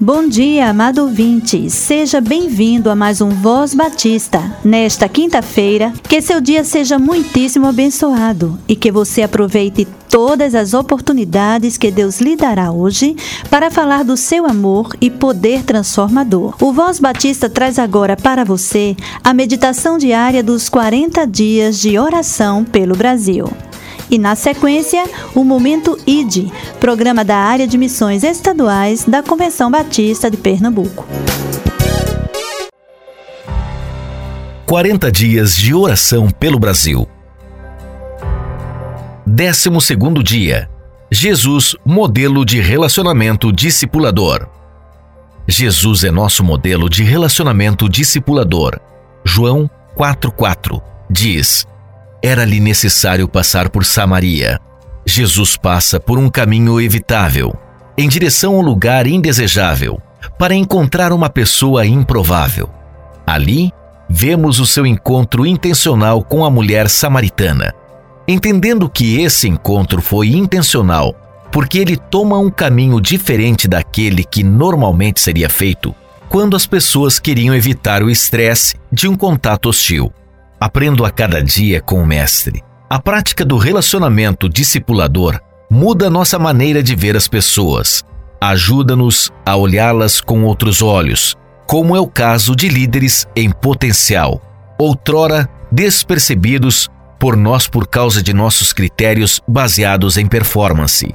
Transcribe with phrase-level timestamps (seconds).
[0.00, 1.70] Bom dia, amado ouvinte.
[1.70, 4.56] Seja bem-vindo a mais um Voz Batista.
[4.64, 11.76] Nesta quinta-feira, que seu dia seja muitíssimo abençoado e que você aproveite todas as oportunidades
[11.76, 13.14] que Deus lhe dará hoje
[13.48, 16.56] para falar do seu amor e poder transformador.
[16.60, 22.64] O Voz Batista traz agora para você a meditação diária dos 40 dias de oração
[22.64, 23.46] pelo Brasil.
[24.10, 25.04] E na sequência,
[25.36, 26.50] o Momento ID,
[26.80, 31.06] programa da área de missões estaduais da Convenção Batista de Pernambuco.
[34.66, 37.08] 40 dias de oração pelo Brasil.
[39.24, 39.70] 12
[40.24, 40.68] dia.
[41.08, 44.48] Jesus, modelo de relacionamento discipulador.
[45.46, 48.80] Jesus é nosso modelo de relacionamento discipulador.
[49.24, 51.66] João 4:4 diz:
[52.22, 54.60] era-lhe necessário passar por Samaria.
[55.06, 57.54] Jesus passa por um caminho evitável,
[57.96, 60.00] em direção a um lugar indesejável,
[60.38, 62.68] para encontrar uma pessoa improvável.
[63.26, 63.72] Ali,
[64.08, 67.74] vemos o seu encontro intencional com a mulher samaritana.
[68.28, 71.14] Entendendo que esse encontro foi intencional,
[71.50, 75.94] porque ele toma um caminho diferente daquele que normalmente seria feito
[76.30, 80.12] quando as pessoas queriam evitar o estresse de um contato hostil.
[80.60, 82.62] Aprendo a cada dia com o Mestre.
[82.90, 88.04] A prática do relacionamento discipulador muda nossa maneira de ver as pessoas,
[88.38, 91.34] ajuda-nos a olhá-las com outros olhos,
[91.66, 94.38] como é o caso de líderes em potencial,
[94.78, 101.14] outrora despercebidos por nós por causa de nossos critérios baseados em performance.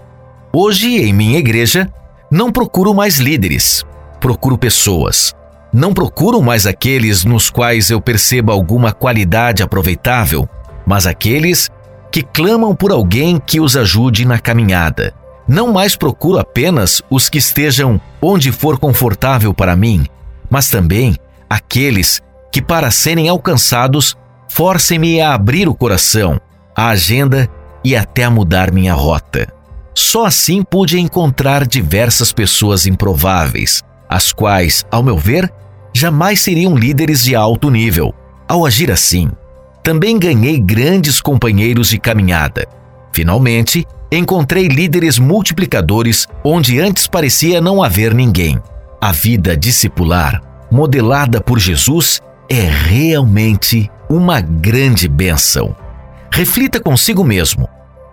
[0.52, 1.88] Hoje, em minha igreja,
[2.32, 3.86] não procuro mais líderes,
[4.20, 5.36] procuro pessoas
[5.76, 10.48] não procuro mais aqueles nos quais eu perceba alguma qualidade aproveitável,
[10.88, 11.70] mas aqueles
[12.10, 15.14] que clamam por alguém que os ajude na caminhada.
[15.46, 20.06] Não mais procuro apenas os que estejam onde for confortável para mim,
[20.50, 21.18] mas também
[21.50, 22.22] aqueles
[22.54, 24.16] que, para serem alcançados,
[24.48, 26.40] forcem-me a abrir o coração,
[26.74, 27.50] a agenda
[27.84, 29.54] e até a mudar minha rota.
[29.94, 35.52] Só assim pude encontrar diversas pessoas improváveis, as quais, ao meu ver,
[35.96, 38.14] jamais seriam líderes de alto nível.
[38.50, 39.32] Ao agir assim,
[39.82, 42.68] também ganhei grandes companheiros de caminhada.
[43.14, 48.62] Finalmente, encontrei líderes multiplicadores onde antes parecia não haver ninguém.
[49.00, 55.74] A vida discipular, modelada por Jesus, é realmente uma grande bênção.
[56.30, 57.70] Reflita consigo mesmo.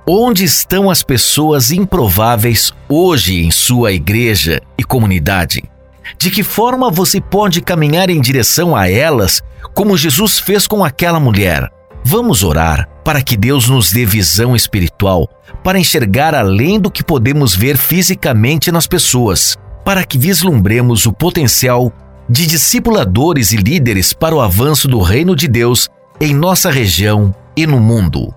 [0.07, 5.72] Onde estão as pessoas improváveis hoje em sua igreja e comunidade?
[6.19, 9.43] De que forma você pode caminhar em direção a elas,
[9.75, 11.69] como Jesus fez com aquela mulher?
[12.05, 15.29] Vamos orar para que Deus nos dê visão espiritual,
[15.63, 21.93] para enxergar além do que podemos ver fisicamente nas pessoas, para que vislumbremos o potencial
[22.29, 25.89] de discipuladores e líderes para o avanço do reino de Deus
[26.21, 28.35] em nossa região e no mundo.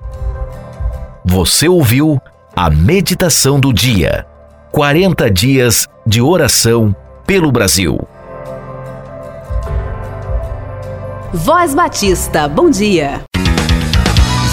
[1.23, 2.19] Você ouviu
[2.55, 4.25] a meditação do dia.
[4.71, 6.95] 40 dias de oração
[7.25, 7.97] pelo Brasil.
[11.34, 13.22] Voz Batista, bom dia.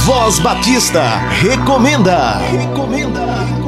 [0.04, 2.38] Voz Batista recomenda.
[2.38, 3.61] Recomenda.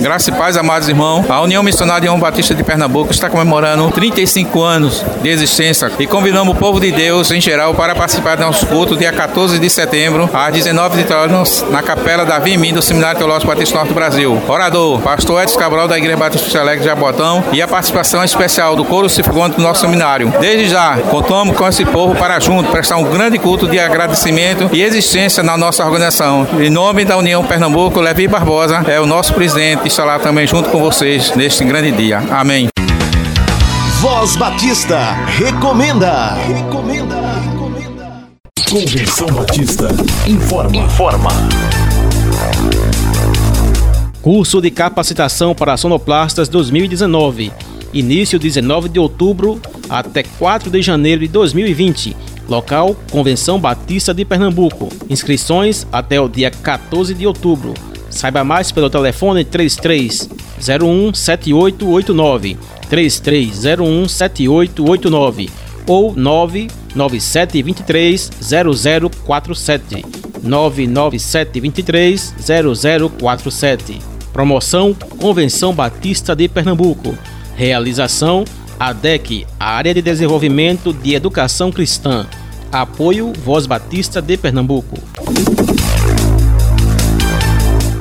[0.00, 1.28] Graça e paz, amados irmãos.
[1.28, 6.54] A União Missionária João Batista de Pernambuco está comemorando 35 anos de existência e convidamos
[6.54, 10.30] o povo de Deus em geral para participar do nosso culto dia 14 de setembro,
[10.32, 14.40] às 19 horas, na capela da Vimim do Seminário Teológico Batista Norte do Brasil.
[14.46, 18.84] Orador, pastor Edson Cabral da Igreja Batista Alegre de Jabotão e a participação especial do
[18.84, 20.32] coro Cifrugante do nosso seminário.
[20.40, 24.80] Desde já, contamos com esse povo para junto prestar um grande culto de agradecimento e
[24.80, 26.46] existência na nossa organização.
[26.60, 30.70] Em nome da União Pernambuco, Levi Barbosa é o nosso presidente estar lá também junto
[30.70, 32.18] com vocês neste grande dia.
[32.30, 32.68] Amém.
[34.00, 36.34] Voz Batista recomenda.
[36.34, 37.16] Recomenda.
[37.40, 38.28] recomenda.
[38.70, 39.88] Convenção Batista
[40.26, 40.76] informa.
[40.76, 41.30] Informa.
[44.22, 47.50] Curso de capacitação para sonoplastas 2019.
[47.92, 52.14] Início 19 de outubro até 4 de janeiro de 2020.
[52.46, 54.90] Local: Convenção Batista de Pernambuco.
[55.08, 57.74] Inscrições até o dia 14 de outubro.
[58.18, 62.58] Saiba mais pelo telefone 3301 7889,
[62.90, 65.48] 3301 7889
[65.86, 68.30] ou 99723
[69.22, 70.04] 0047,
[70.42, 72.34] 99723
[73.20, 74.00] 0047.
[74.32, 77.16] Promoção Convenção Batista de Pernambuco.
[77.54, 78.44] Realização
[78.80, 82.26] ADEC, Área de Desenvolvimento de Educação Cristã.
[82.72, 84.98] Apoio Voz Batista de Pernambuco.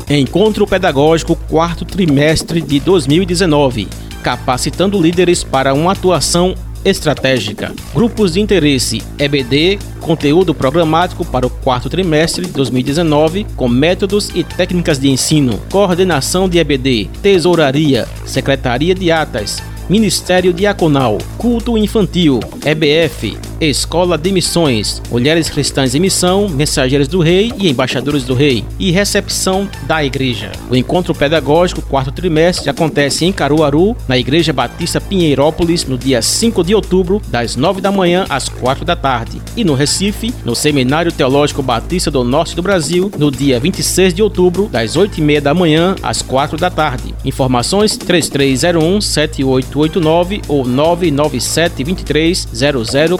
[0.10, 3.90] Encontro Pedagógico quarto trimestre de 2019,
[4.24, 6.56] capacitando líderes para uma atuação
[6.86, 7.74] estratégica.
[7.94, 14.46] Grupos de interesse EBD, conteúdo programático para o quarto trimestre de 2019, com métodos e
[14.46, 15.60] técnicas de ensino.
[15.70, 25.02] Coordenação de EBD, Tesouraria, Secretaria de Atas, Ministério Diaconal, Culto Infantil, EBF, Escola de Missões,
[25.10, 30.52] Mulheres Cristãs em Missão, Mensageiros do Rei e Embaixadores do Rei, e Recepção da Igreja.
[30.70, 36.64] O encontro pedagógico quarto trimestre acontece em Caruaru, na Igreja Batista Pinheirópolis, no dia 5
[36.64, 41.12] de outubro, das 9 da manhã às 4 da tarde, e no Recife, no Seminário
[41.12, 45.42] Teológico Batista do Norte do Brasil, no dia 26 de outubro, das 8 e meia
[45.42, 47.16] da manhã às 4 da tarde.
[47.26, 52.48] Informações 3301 7889 ou 997 23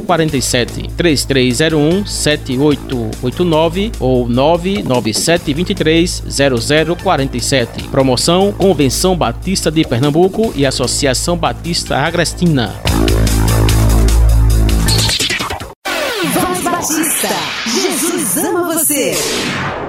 [0.06, 7.84] 0040 47 3301 7889 ou 997 23 0047.
[7.86, 12.76] Promoção Convenção Batista de Pernambuco e Associação Batista Agrestina.
[16.34, 17.30] Voz Batista.
[17.66, 19.87] Jesus ama você.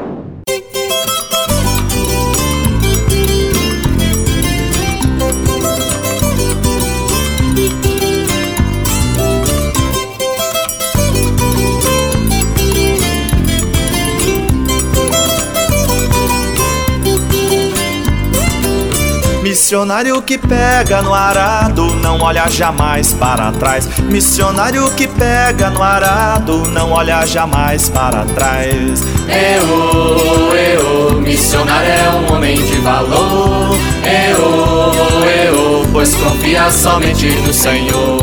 [19.69, 23.87] Missionário que pega no arado, não olha jamais para trás.
[23.99, 29.03] Missionário que pega no arado, não olha jamais para trás.
[29.29, 33.77] Eu, eu, missionário é um homem de valor.
[34.07, 38.23] Eu, eu, pois confia somente no Senhor.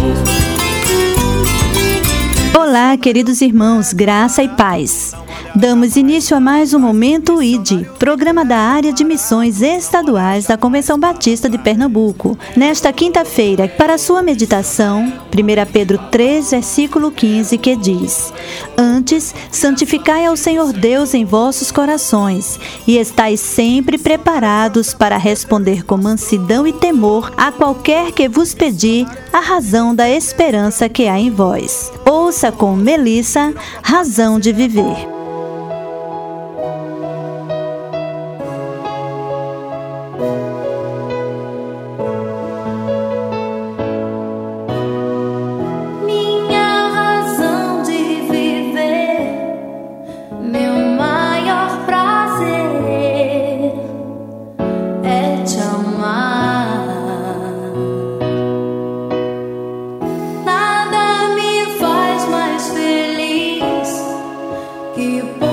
[2.58, 5.14] Olá, queridos irmãos, graça e paz.
[5.58, 11.00] Damos início a mais um Momento ID, programa da área de missões estaduais da Convenção
[11.00, 12.38] Batista de Pernambuco.
[12.58, 18.34] Nesta quinta-feira, para sua meditação, 1 Pedro 3, versículo 15, que diz:
[18.78, 25.96] Antes, santificai ao Senhor Deus em vossos corações, e estais sempre preparados para responder com
[25.96, 31.32] mansidão e temor a qualquer que vos pedir a razão da esperança que há em
[31.32, 31.94] vós.
[32.06, 35.15] Ouça com Melissa, razão de viver.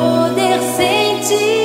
[0.02, 1.62] poder sentir.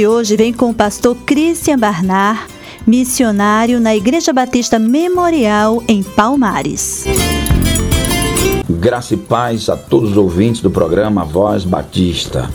[0.00, 2.40] De hoje vem com o pastor Christian Barnard,
[2.86, 7.04] missionário na Igreja Batista Memorial em Palmares.
[8.66, 12.48] Graça e paz a todos os ouvintes do programa Voz Batista.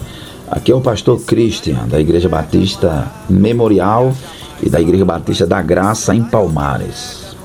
[0.49, 4.11] Aqui é o pastor Christian, da Igreja Batista Memorial
[4.63, 7.35] e da Igreja Batista da Graça em Palmares.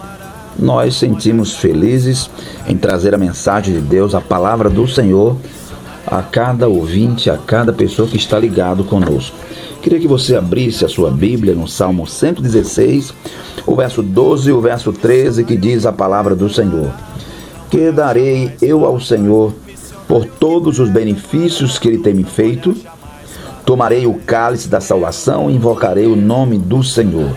[0.59, 2.31] Nós sentimos felizes
[2.67, 5.37] em trazer a mensagem de Deus, a palavra do Senhor,
[6.07, 9.37] a cada ouvinte, a cada pessoa que está ligado conosco.
[9.83, 13.15] Queria que você abrisse a sua Bíblia no Salmo 116,
[13.67, 16.93] o verso 12 e o verso 13, que diz a palavra do Senhor.
[17.71, 19.55] Que darei eu ao Senhor
[20.07, 22.77] por todos os benefícios que ele tem me feito?
[23.65, 27.35] Tomarei o cálice da salvação e invocarei o nome do Senhor.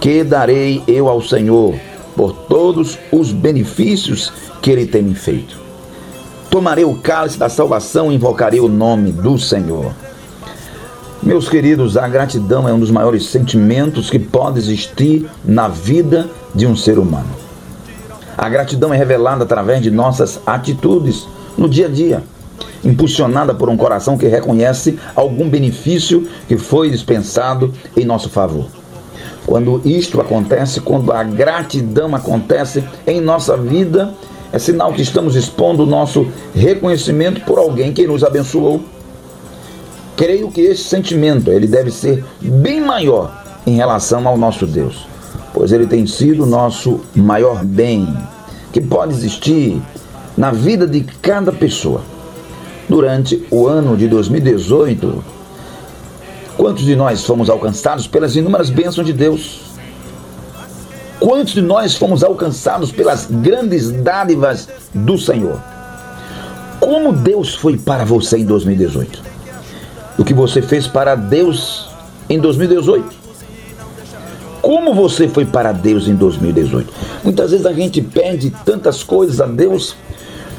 [0.00, 1.76] Que darei eu ao Senhor
[2.16, 5.60] por todos os benefícios que ele tem me feito?
[6.50, 9.92] Tomarei o cálice da salvação e invocarei o nome do Senhor.
[11.24, 16.66] Meus queridos, a gratidão é um dos maiores sentimentos que pode existir na vida de
[16.66, 17.30] um ser humano.
[18.36, 21.26] A gratidão é revelada através de nossas atitudes
[21.56, 22.22] no dia a dia,
[22.84, 28.66] impulsionada por um coração que reconhece algum benefício que foi dispensado em nosso favor.
[29.46, 34.12] Quando isto acontece, quando a gratidão acontece em nossa vida,
[34.52, 38.84] é sinal que estamos expondo o nosso reconhecimento por alguém que nos abençoou
[40.16, 45.08] Creio que esse sentimento ele deve ser bem maior em relação ao nosso Deus,
[45.52, 48.16] pois ele tem sido o nosso maior bem
[48.72, 49.82] que pode existir
[50.36, 52.00] na vida de cada pessoa.
[52.88, 55.24] Durante o ano de 2018,
[56.56, 59.62] quantos de nós fomos alcançados pelas inúmeras bênçãos de Deus?
[61.18, 65.58] Quantos de nós fomos alcançados pelas grandes dádivas do Senhor?
[66.78, 69.33] Como Deus foi para você em 2018?
[70.18, 71.88] O que você fez para Deus
[72.28, 73.24] em 2018.
[74.62, 76.92] Como você foi para Deus em 2018?
[77.22, 79.94] Muitas vezes a gente pede tantas coisas a Deus,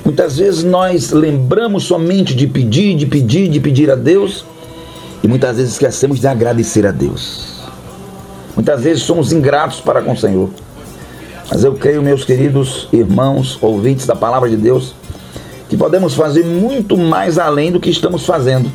[0.03, 4.45] muitas vezes nós lembramos somente de pedir, de pedir, de pedir a Deus,
[5.23, 7.55] e muitas vezes esquecemos de agradecer a Deus.
[8.55, 10.49] Muitas vezes somos ingratos para com o Senhor.
[11.49, 14.93] Mas eu creio, meus queridos irmãos, ouvintes da palavra de Deus,
[15.67, 18.71] que podemos fazer muito mais além do que estamos fazendo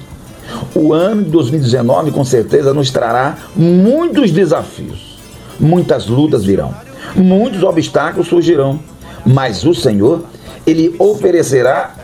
[0.74, 5.18] o ano de 2019 com certeza nos trará muitos desafios,
[5.58, 6.74] muitas lutas virão,
[7.14, 8.80] muitos obstáculos surgirão,
[9.24, 10.24] mas o Senhor,
[10.66, 11.94] Ele oferecerá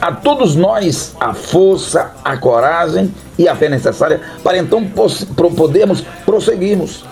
[0.00, 4.84] a todos nós a força, a coragem e a fé necessária para então
[5.56, 7.04] podermos prosseguirmos,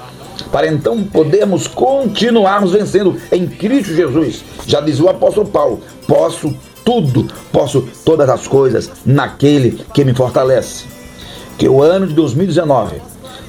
[0.50, 4.44] para então podermos continuarmos vencendo em Cristo Jesus.
[4.66, 10.84] Já diz o apóstolo Paulo: posso tudo, posso todas as coisas naquele que me fortalece.
[11.58, 13.00] Que o ano de 2019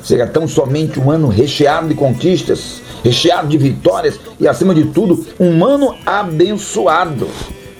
[0.01, 5.25] seja tão somente um ano recheado de conquistas, recheado de vitórias e, acima de tudo,
[5.39, 7.27] um ano abençoado.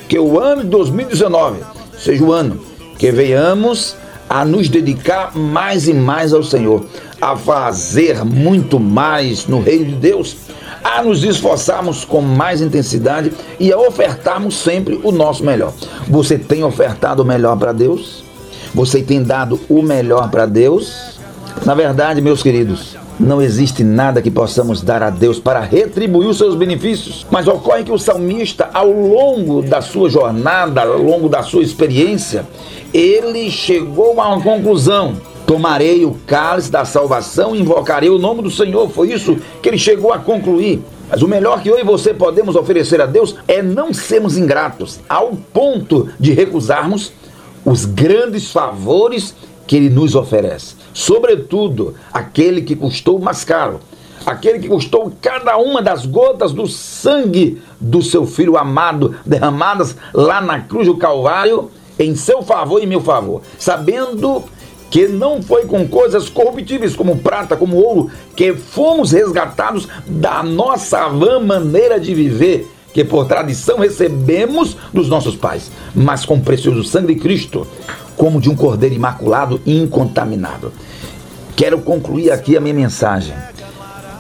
[0.10, 1.62] Que o ano de 2019
[1.98, 2.60] seja o ano
[2.98, 3.96] que venhamos
[4.30, 6.86] a nos dedicar mais e mais ao Senhor,
[7.22, 10.36] a fazer muito mais no reino de Deus
[10.84, 15.74] a nos esforçarmos com mais intensidade e a ofertarmos sempre o nosso melhor.
[16.08, 18.24] Você tem ofertado o melhor para Deus?
[18.74, 21.20] Você tem dado o melhor para Deus?
[21.66, 26.38] Na verdade, meus queridos, não existe nada que possamos dar a Deus para retribuir os
[26.38, 27.26] seus benefícios.
[27.32, 32.46] Mas ocorre que o salmista, ao longo da sua jornada, ao longo da sua experiência,
[32.94, 35.16] ele chegou a uma conclusão
[35.48, 38.89] Tomarei o cálice da salvação e invocarei o nome do Senhor.
[38.89, 40.84] Foi isso que ele chegou a concluir.
[41.10, 45.00] Mas o melhor que eu e você podemos oferecer a Deus é não sermos ingratos,
[45.08, 47.13] ao ponto de recusarmos
[47.63, 49.34] os grandes favores
[49.66, 50.75] que Ele nos oferece.
[50.94, 53.80] Sobretudo, aquele que custou mais caro,
[54.25, 60.42] aquele que custou cada uma das gotas do sangue do seu Filho amado, derramadas lá
[60.42, 64.44] na cruz do Calvário, em seu favor e meu favor, sabendo
[64.89, 71.08] que não foi com coisas corruptíveis como prata, como ouro, que fomos resgatados da nossa
[71.10, 76.84] vã maneira de viver, que por tradição recebemos dos nossos pais, mas com o precioso
[76.84, 77.67] sangue de Cristo,
[78.15, 80.72] como de um cordeiro imaculado e incontaminado.
[81.56, 83.34] Quero concluir aqui a minha mensagem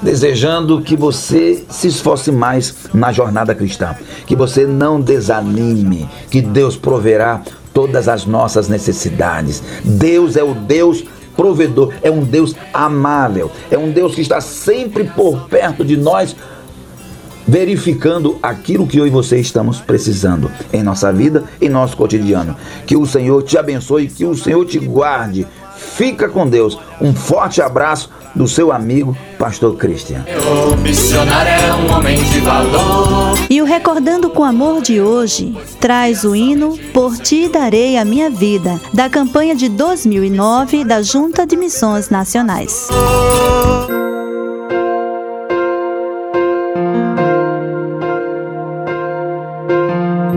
[0.01, 3.95] desejando que você se esforce mais na jornada cristã,
[4.25, 7.41] que você não desanime, que Deus proverá
[7.77, 9.61] todas as nossas necessidades.
[9.85, 11.03] Deus é o Deus
[11.35, 16.35] provedor, é um Deus amável, é um Deus que está sempre por perto de nós,
[17.47, 22.55] verificando aquilo que eu e você estamos precisando em nossa vida, em nosso cotidiano.
[22.87, 25.45] Que o Senhor te abençoe, que o Senhor te guarde.
[25.77, 26.79] Fica com Deus.
[26.99, 30.23] Um forte abraço do seu amigo, Pastor Christian.
[30.71, 33.35] O missionário é um homem de valor.
[33.49, 38.29] E o Recordando com Amor de hoje traz o hino Por Ti Darei a Minha
[38.29, 42.87] Vida, da campanha de 2009 da Junta de Missões Nacionais.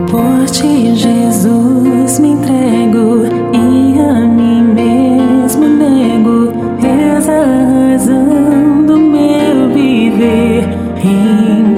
[0.09, 3.21] Por ti, Jesus, me entrego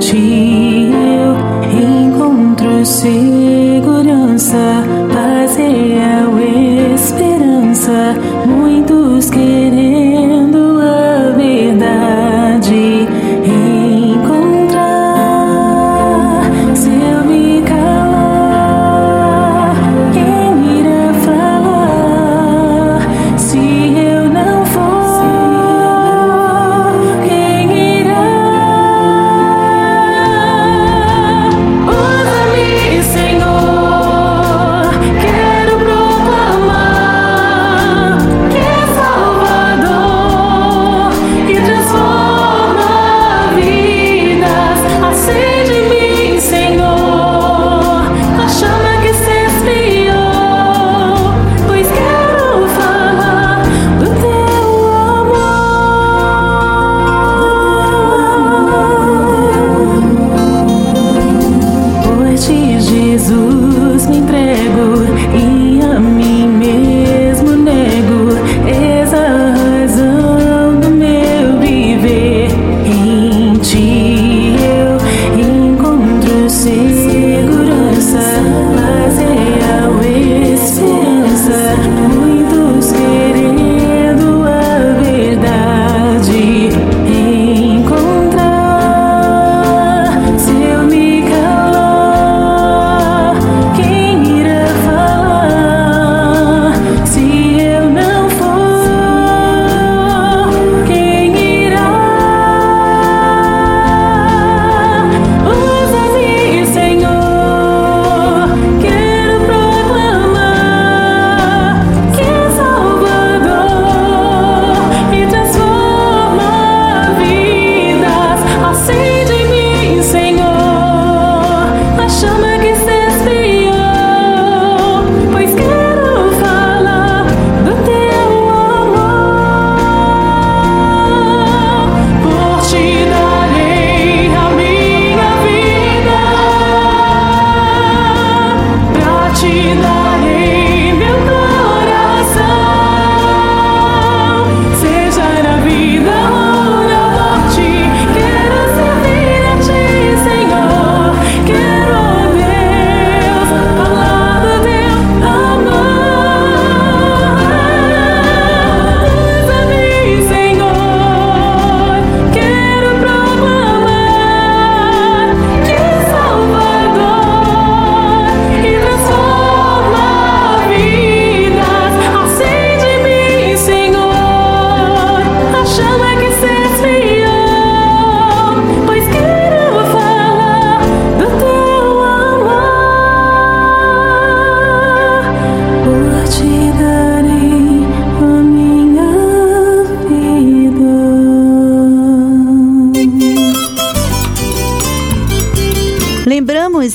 [0.03, 1.33] ti eu
[2.03, 4.57] encontro segurança,
[5.13, 6.37] paz real,
[6.93, 8.15] esperança.
[8.45, 9.52] Muitos querendo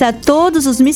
[0.02, 0.37] a todos os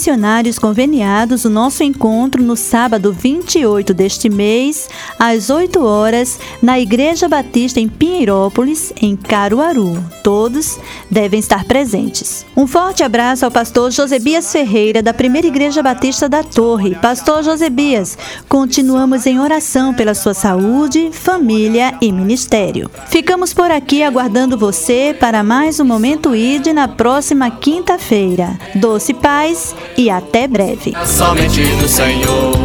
[0.03, 7.29] missionários conveniados o nosso encontro no sábado 28 deste mês, às 8 horas, na Igreja
[7.29, 10.05] Batista em Pinheirópolis, em Caruaru.
[10.25, 10.77] Todos
[11.09, 12.45] devem estar presentes.
[12.57, 16.97] Um forte abraço ao pastor Josebias Ferreira, da Primeira Igreja Batista da Torre.
[16.97, 22.91] Pastor Josebias, continuamos em oração pela sua saúde, família e ministério.
[23.07, 28.59] Ficamos por aqui aguardando você para mais um Momento ID na próxima quinta-feira.
[28.75, 30.94] Doce paz e até breve.
[31.07, 32.57] Somente do Senhor.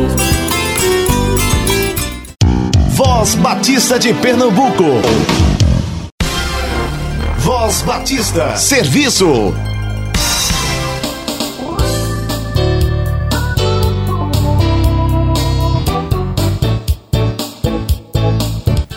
[2.89, 4.83] Voz Batista de Pernambuco.
[7.39, 8.55] Voz Batista.
[8.57, 9.53] Serviço.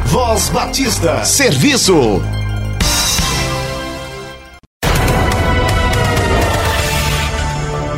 [0.05, 1.25] Voz Batista.
[1.25, 2.21] Serviço.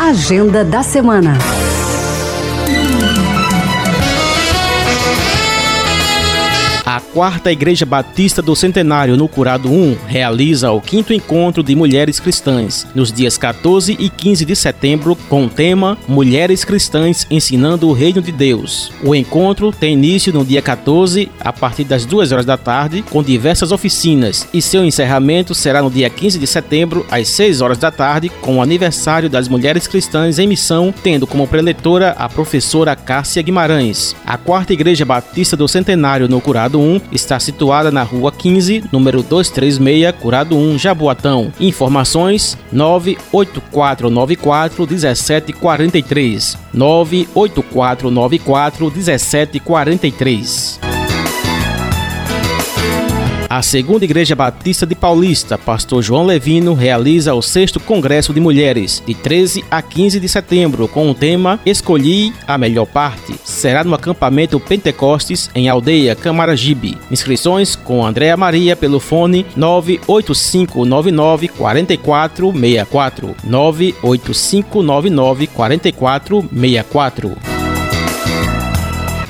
[0.10, 1.38] Agenda da semana.
[7.20, 12.88] Quarta Igreja Batista do Centenário, no Curado 1, realiza o quinto encontro de mulheres cristãs,
[12.96, 18.22] nos dias 14 e 15 de setembro, com o tema Mulheres Cristãs Ensinando o Reino
[18.22, 18.94] de Deus.
[19.04, 23.22] O encontro tem início no dia 14, a partir das 2 horas da tarde, com
[23.22, 27.92] diversas oficinas, e seu encerramento será no dia 15 de setembro, às 6 horas da
[27.92, 33.42] tarde, com o aniversário das Mulheres Cristãs em Missão, tendo como preletora a professora Cássia
[33.42, 34.16] Guimarães.
[34.26, 39.24] A quarta Igreja Batista do Centenário, no Curado 1, está situada na Rua 15, número
[39.24, 41.52] 236, Curado 1, Jaboatão.
[41.60, 46.58] Informações 98494 1743.
[46.74, 50.99] 98494 1743.
[53.50, 59.02] A segunda Igreja Batista de Paulista, Pastor João Levino, realiza o sexto Congresso de Mulheres,
[59.04, 63.34] de 13 a 15 de setembro, com o tema Escolhi a Melhor Parte.
[63.44, 66.96] Será no acampamento Pentecostes, em Aldeia Camaragibe.
[67.10, 71.48] Inscrições com Andréa Maria pelo fone 98599
[75.48, 77.49] 4464.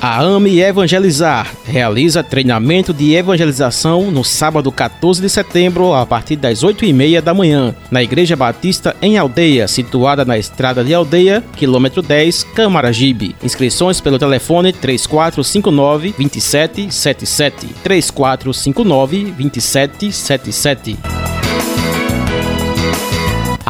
[0.00, 0.02] 4464.
[0.02, 6.64] A AME Evangelizar realiza treinamento de evangelização no sábado 14 de setembro, a partir das
[6.64, 12.44] 8h30 da manhã, na Igreja Batista em Aldeia, situada na Estrada de Aldeia, quilômetro 10,
[12.54, 13.36] Camaragibe.
[13.42, 17.66] Inscrições pelo telefone 3459 2777.
[17.82, 20.98] 3459 2777.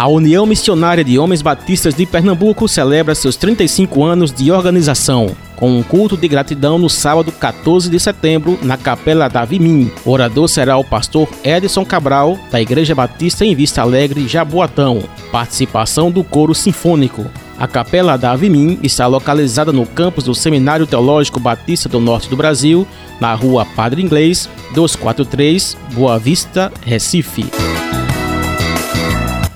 [0.00, 5.78] A União Missionária de Homens Batistas de Pernambuco celebra seus 35 anos de organização, com
[5.78, 9.92] um culto de gratidão no sábado 14 de setembro na Capela da Vimim.
[10.04, 15.04] O orador será o pastor Edson Cabral, da Igreja Batista em Vista Alegre, Jaboatão.
[15.30, 17.26] Participação do coro sinfônico.
[17.58, 22.36] A Capela da Avimim está localizada no campus do Seminário Teológico Batista do Norte do
[22.36, 22.88] Brasil,
[23.20, 27.69] na rua Padre Inglês, 243, Boa Vista, Recife.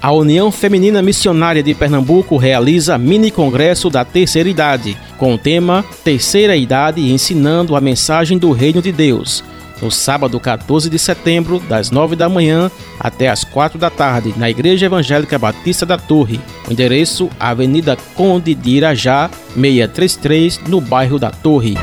[0.05, 5.83] A União Feminina Missionária de Pernambuco realiza mini congresso da terceira idade, com o tema
[6.05, 9.43] Terceira Idade ensinando a mensagem do Reino de Deus.
[9.81, 14.51] No sábado 14 de setembro, das 9 da manhã até as 4 da tarde, na
[14.51, 16.39] Igreja Evangélica Batista da Torre.
[16.69, 21.79] O endereço: Avenida Conde de Irajá, 633, no bairro da Torre.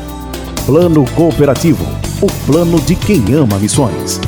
[0.65, 1.83] Plano Cooperativo,
[2.21, 4.21] o plano de quem ama missões.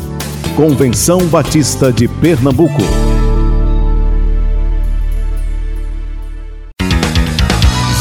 [0.55, 2.81] Convenção Batista de Pernambuco.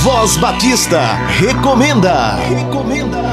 [0.03, 2.37] Voz Batista recomenda.
[2.37, 3.32] Recomenda.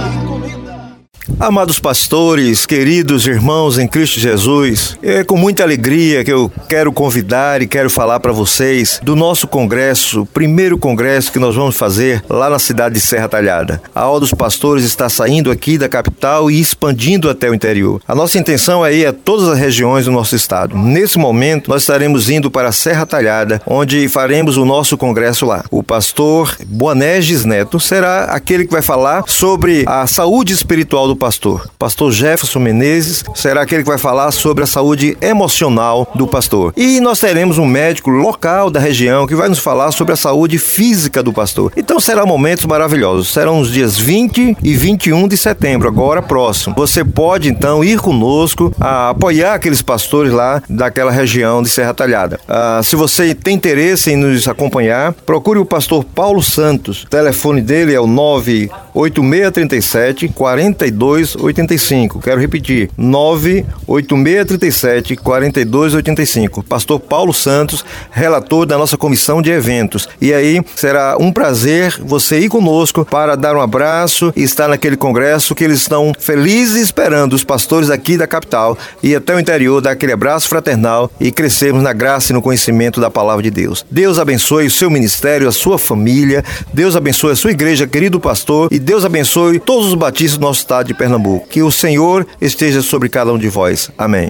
[1.38, 7.62] Amados pastores, queridos irmãos em Cristo Jesus, é com muita alegria que eu quero convidar
[7.62, 12.50] e quero falar para vocês do nosso congresso, primeiro congresso que nós vamos fazer lá
[12.50, 13.82] na cidade de Serra Talhada.
[13.94, 18.02] A aula dos pastores está saindo aqui da capital e expandindo até o interior.
[18.08, 20.78] A nossa intenção é ir a todas as regiões do nosso estado.
[20.78, 25.64] Nesse momento, nós estaremos indo para Serra Talhada, onde faremos o nosso congresso lá.
[25.70, 31.70] O pastor Boanerges Neto será aquele que vai falar sobre a saúde espiritual do pastor.
[31.78, 36.74] Pastor Jefferson Menezes será aquele que vai falar sobre a saúde emocional do pastor.
[36.76, 40.58] E nós teremos um médico local da região que vai nos falar sobre a saúde
[40.58, 41.74] física do pastor.
[41.76, 43.34] Então serão momentos maravilhosos.
[43.34, 46.74] Serão os dias 20 e 21 de setembro, agora próximo.
[46.78, 52.40] Você pode então ir conosco a apoiar aqueles pastores lá daquela região de Serra Talhada.
[52.48, 57.04] Ah, se você tem interesse em nos acompanhar, procure o pastor Paulo Santos.
[57.04, 62.20] O telefone dele é o 98637 42 4285.
[62.20, 66.64] Quero repetir: 98637 4285.
[66.64, 70.08] Pastor Paulo Santos, relator da nossa comissão de eventos.
[70.22, 74.98] E aí será um prazer você ir conosco para dar um abraço e estar naquele
[74.98, 79.82] congresso que eles estão felizes esperando os pastores aqui da capital e até o interior
[79.82, 83.86] dar aquele abraço fraternal e crescermos na graça e no conhecimento da palavra de Deus.
[83.90, 86.44] Deus abençoe o seu ministério, a sua família.
[86.74, 90.62] Deus abençoe a sua igreja, querido pastor, e Deus abençoe todos os batistas do nosso
[90.62, 91.48] estado de Pernambuco.
[91.48, 93.92] Que o Senhor esteja sobre cada um de vós.
[93.98, 94.30] Amém.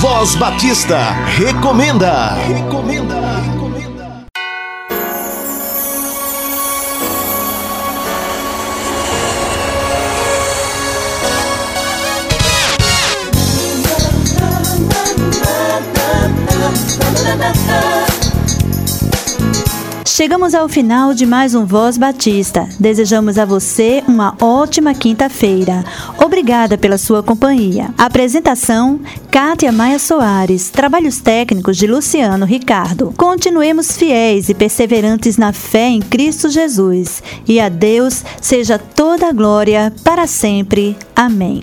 [0.00, 0.98] Voz Batista
[1.36, 2.34] recomenda.
[2.34, 3.26] Recomenda.
[20.16, 22.66] Chegamos ao final de mais um Voz Batista.
[22.80, 25.84] Desejamos a você uma ótima quinta-feira.
[26.24, 27.90] Obrigada pela sua companhia.
[27.98, 28.98] Apresentação:
[29.30, 30.70] Kátia Maia Soares.
[30.70, 33.12] Trabalhos técnicos de Luciano Ricardo.
[33.14, 37.22] Continuemos fiéis e perseverantes na fé em Cristo Jesus.
[37.46, 40.96] E a Deus seja toda a glória para sempre.
[41.14, 41.62] Amém.